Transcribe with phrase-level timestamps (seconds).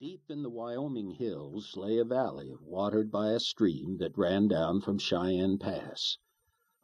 [0.00, 4.80] Deep in the Wyoming hills lay a valley watered by a stream that ran down
[4.80, 6.18] from Cheyenne Pass.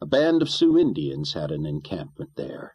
[0.01, 2.75] A band of Sioux Indians had an encampment there.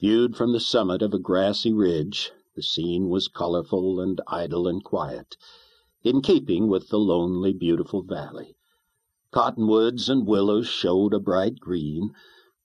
[0.00, 4.82] Viewed from the summit of a grassy ridge, the scene was colorful and idle and
[4.82, 5.36] quiet,
[6.02, 8.56] in keeping with the lonely, beautiful valley.
[9.30, 12.10] Cottonwoods and willows showed a bright green.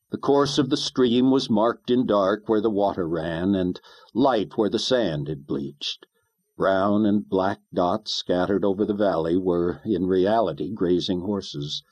[0.09, 3.79] The course of the stream was marked in dark where the water ran, and
[4.15, 6.07] light where the sand had bleached.
[6.57, 11.83] Brown and black dots scattered over the valley were in reality grazing horses.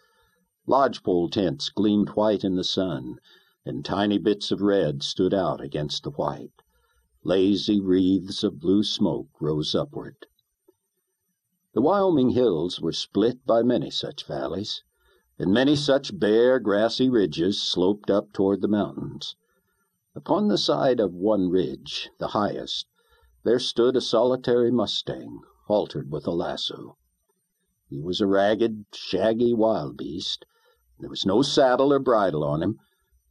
[0.66, 3.20] Lodgepole tents gleamed white in the sun,
[3.66, 6.54] and tiny bits of red stood out against the white.
[7.26, 10.28] Lazy wreaths of blue smoke rose upward.
[11.74, 14.82] The Wyoming hills were split by many such valleys,
[15.38, 19.36] and many such bare, grassy ridges sloped up toward the mountains.
[20.16, 22.88] Upon the side of one ridge, the highest,
[23.44, 26.98] there stood a solitary mustang, haltered with a lasso.
[27.90, 30.46] He was a ragged, shaggy wild beast.
[31.00, 32.80] There was no saddle or bridle on him,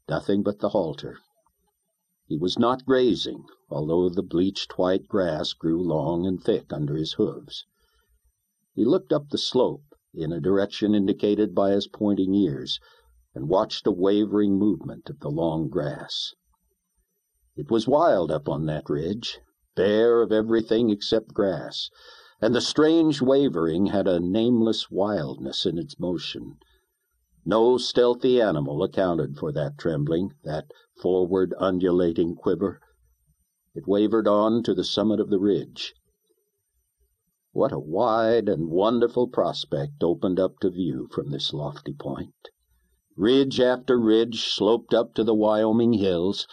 [0.08, 1.18] nothing but the halter.
[2.26, 7.14] He was not grazing, although the bleached white grass grew long and thick under his
[7.14, 7.64] hoofs.
[8.74, 12.78] He looked up the slope in a direction indicated by his pointing ears,
[13.34, 16.34] and watched a wavering movement of the long grass.
[17.56, 19.40] It was wild up on that ridge,
[19.74, 21.88] bare of everything except grass,
[22.42, 26.58] and the strange wavering had a nameless wildness in its motion.
[27.46, 30.66] No stealthy animal accounted for that trembling, that
[31.00, 32.80] forward undulating quiver.
[33.74, 35.94] It wavered on to the summit of the ridge.
[37.52, 42.34] What a wide and wonderful prospect opened up to view from this lofty point!
[43.16, 46.46] Ridge after ridge sloped up to the Wyoming hills,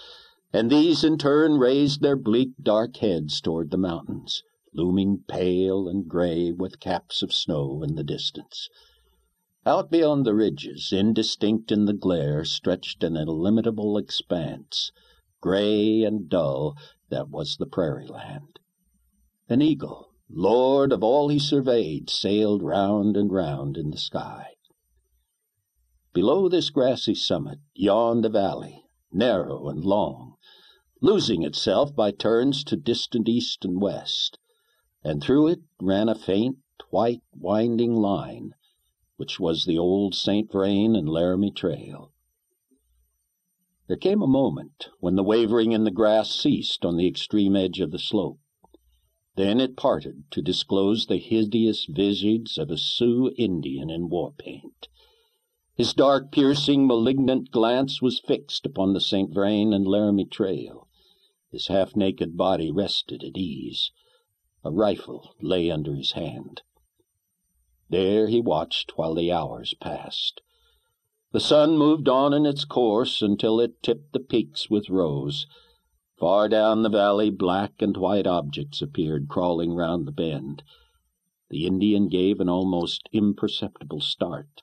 [0.51, 4.41] and these in turn raised their bleak dark heads toward the mountains,
[4.73, 8.69] looming pale and gray with caps of snow in the distance.
[9.65, 14.91] Out beyond the ridges, indistinct in the glare, stretched an illimitable expanse,
[15.41, 16.75] gray and dull,
[17.09, 18.59] that was the prairie land.
[19.47, 24.53] An eagle, lord of all he surveyed, sailed round and round in the sky.
[26.13, 30.28] Below this grassy summit yawned a valley, narrow and long,
[31.01, 34.37] losing itself by turns to distant east and west,
[35.03, 36.57] and through it ran a faint,
[36.89, 38.53] white, winding line,
[39.15, 40.51] which was the old St.
[40.51, 42.11] Vrain and Laramie Trail.
[43.87, 47.79] There came a moment when the wavering in the grass ceased on the extreme edge
[47.79, 48.39] of the slope.
[49.35, 54.89] Then it parted to disclose the hideous visage of a Sioux Indian in war paint.
[55.75, 59.33] His dark, piercing, malignant glance was fixed upon the St.
[59.33, 60.88] Vrain and Laramie Trail.
[61.51, 63.91] His half naked body rested at ease.
[64.63, 66.61] A rifle lay under his hand.
[67.89, 70.41] There he watched while the hours passed.
[71.31, 75.47] The sun moved on in its course until it tipped the peaks with rose.
[76.19, 80.61] Far down the valley black and white objects appeared crawling round the bend.
[81.49, 84.61] The Indian gave an almost imperceptible start,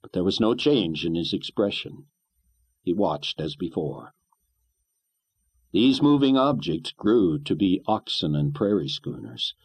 [0.00, 2.06] but there was no change in his expression.
[2.82, 4.14] He watched as before.
[5.74, 9.56] These moving objects grew to be oxen and prairie schooners,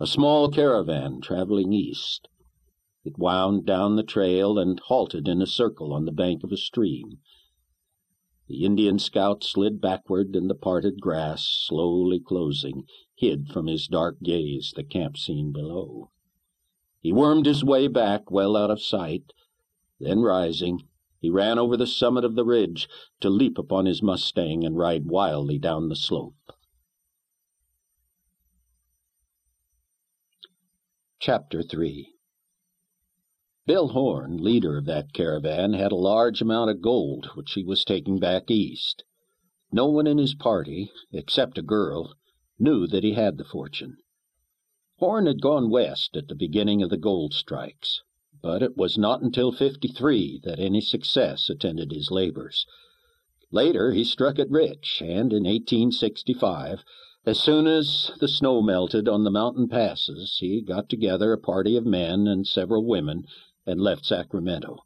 [0.00, 2.26] a small caravan traveling east.
[3.04, 6.56] It wound down the trail and halted in a circle on the bank of a
[6.56, 7.20] stream.
[8.48, 14.20] The Indian scout slid backward and the parted grass, slowly closing, hid from his dark
[14.24, 16.10] gaze the camp scene below.
[17.00, 19.32] He wormed his way back well out of sight,
[20.00, 20.88] then rising,
[21.24, 22.86] he ran over the summit of the ridge
[23.18, 26.52] to leap upon his mustang and ride wildly down the slope.
[31.18, 32.12] Chapter 3
[33.64, 37.86] Bill Horn, leader of that caravan, had a large amount of gold which he was
[37.86, 39.02] taking back east.
[39.72, 42.12] No one in his party, except a girl,
[42.58, 43.96] knew that he had the fortune.
[44.98, 48.02] Horn had gone west at the beginning of the gold strikes
[48.44, 52.66] but it was not until '53 that any success attended his labors.
[53.50, 56.84] Later he struck it rich, and in 1865,
[57.24, 61.74] as soon as the snow melted on the mountain passes, he got together a party
[61.74, 63.24] of men and several women
[63.64, 64.76] and left Sacramento.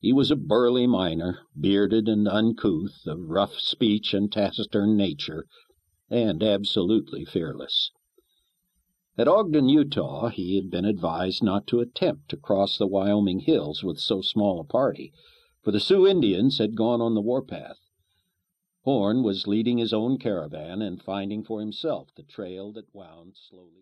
[0.00, 5.44] He was a burly miner, bearded and uncouth, of rough speech and taciturn nature,
[6.08, 7.90] and absolutely fearless.
[9.18, 13.82] At Ogden, Utah, he had been advised not to attempt to cross the Wyoming hills
[13.82, 15.12] with so small a party,
[15.62, 17.80] for the Sioux Indians had gone on the warpath.
[18.84, 23.70] Horn was leading his own caravan and finding for himself the trail that wound slowly.